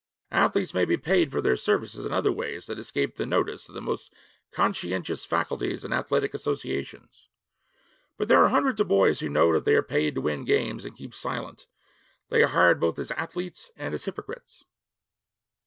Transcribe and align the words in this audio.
Athletes 0.31 0.73
may 0.73 0.83
be 0.83 0.97
paid 0.97 1.31
for 1.31 1.43
their 1.43 1.55
services 1.55 2.07
in 2.07 2.11
other 2.11 2.31
ways 2.31 2.65
that 2.65 2.79
escape 2.79 3.17
the 3.17 3.25
notice 3.27 3.69
of 3.69 3.75
the 3.75 3.81
most 3.83 4.11
conscientious 4.51 5.25
faculties 5.25 5.85
and 5.85 5.93
athletic 5.93 6.33
associations. 6.33 7.29
But 8.17 8.27
there 8.27 8.43
are 8.43 8.49
hundreds 8.49 8.79
of 8.81 8.87
boys 8.87 9.19
who 9.19 9.29
know 9.29 9.53
that 9.53 9.63
they 9.63 9.75
are 9.75 9.83
paid 9.83 10.15
to 10.15 10.21
win 10.21 10.43
games 10.43 10.85
and 10.85 10.97
keep 10.97 11.13
silent; 11.13 11.67
they 12.29 12.41
are 12.41 12.47
hired 12.47 12.79
both 12.79 12.97
as 12.97 13.11
athletes 13.11 13.69
and 13.77 13.93
as 13.93 14.05
hypocrites. 14.05 14.63